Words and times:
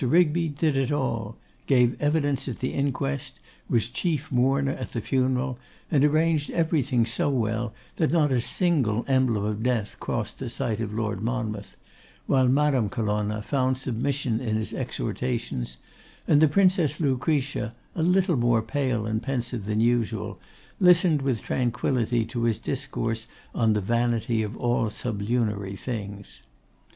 Rigby 0.03 0.49
did 0.49 0.77
it 0.77 0.91
all; 0.91 1.37
gave 1.67 1.95
evidence 2.01 2.47
at 2.47 2.57
the 2.57 2.73
inquest, 2.73 3.39
was 3.69 3.87
chief 3.87 4.31
mourner 4.31 4.71
at 4.71 4.93
the 4.93 4.99
funeral, 4.99 5.59
and 5.91 6.03
arranged 6.03 6.49
everything 6.49 7.05
so 7.05 7.29
well 7.29 7.71
that 7.97 8.09
not 8.11 8.31
a 8.31 8.41
single 8.41 9.05
emblem 9.07 9.43
of 9.45 9.61
death 9.61 9.99
crossed 9.99 10.39
the 10.39 10.49
sight 10.49 10.79
of 10.81 10.91
Lord 10.91 11.21
Monmouth; 11.21 11.75
while 12.25 12.47
Madame 12.47 12.89
Colonna 12.89 13.43
found 13.43 13.77
submission 13.77 14.39
in 14.41 14.55
his 14.55 14.73
exhortations, 14.73 15.77
and 16.27 16.41
the 16.41 16.47
Princess 16.47 16.99
Lucretia, 16.99 17.75
a 17.95 18.01
little 18.01 18.37
more 18.37 18.63
pale 18.63 19.05
and 19.05 19.21
pensive 19.21 19.65
than 19.65 19.81
usual, 19.81 20.39
listened 20.79 21.21
with 21.21 21.43
tranquillity 21.43 22.25
to 22.25 22.45
his 22.45 22.57
discourse 22.57 23.27
on 23.53 23.73
the 23.73 23.81
vanity 23.81 24.41
of 24.41 24.57
all 24.57 24.89
sublunary 24.89 25.75
things. 25.75 26.41